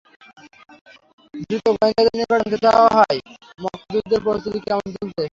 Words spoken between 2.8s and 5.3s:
হয়, মক্কায় যুদ্ধের প্রস্তুতি কেমন চলছে?